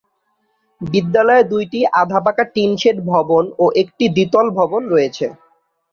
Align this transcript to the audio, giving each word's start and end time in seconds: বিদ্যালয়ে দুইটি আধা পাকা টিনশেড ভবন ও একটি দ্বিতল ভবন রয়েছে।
বিদ্যালয়ে 0.81 1.43
দুইটি 1.51 1.79
আধা 2.01 2.19
পাকা 2.25 2.43
টিনশেড 2.53 2.97
ভবন 3.11 3.43
ও 3.57 3.65
একটি 3.81 4.05
দ্বিতল 4.15 4.45
ভবন 4.57 4.81
রয়েছে। 4.93 5.25